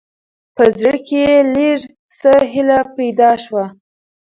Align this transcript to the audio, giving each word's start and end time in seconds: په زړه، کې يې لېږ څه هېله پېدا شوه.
په 0.55 0.63
زړه، 0.77 0.95
کې 1.07 1.19
يې 1.27 1.37
لېږ 1.55 1.81
څه 2.19 2.33
هېله 2.51 2.79
پېدا 2.95 3.31
شوه. 3.43 3.65